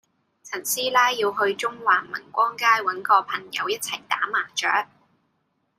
[0.43, 4.87] 陳師奶要去中環民光街搵個朋友一齊打麻雀